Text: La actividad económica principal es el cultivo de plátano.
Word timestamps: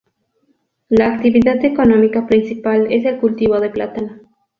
La 0.89 1.13
actividad 1.13 1.63
económica 1.63 2.25
principal 2.25 2.87
es 2.91 3.05
el 3.05 3.19
cultivo 3.19 3.59
de 3.59 3.69
plátano. 3.69 4.17